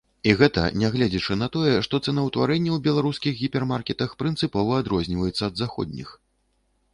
[0.29, 6.09] І гэта нягледзячы на тое, што цэнаўтварэнне ў беларускіх гіпермаркетах прынцыпова адрозніваецца ад заходніх.